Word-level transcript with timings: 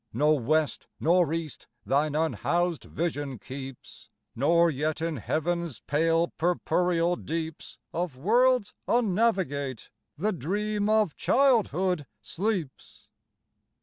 No 0.13 0.31
west 0.33 0.87
nor 0.99 1.31
east 1.31 1.67
thine 1.85 2.15
unhoused 2.15 2.85
vision 2.85 3.37
keeps, 3.37 4.09
Nor 4.35 4.71
yet 4.71 4.99
in 4.99 5.17
heaven's 5.17 5.81
pale 5.85 6.29
purpureal 6.39 7.15
deeps 7.17 7.77
Of 7.93 8.17
worlds 8.17 8.73
unnavigate, 8.87 9.91
the 10.17 10.31
dream 10.31 10.89
of 10.89 11.15
childhood 11.17 12.07
sleeps. 12.19 13.09